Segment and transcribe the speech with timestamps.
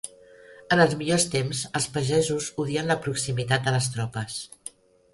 [0.75, 4.45] En els millors temps els pagesos odien la proximitat de les tropes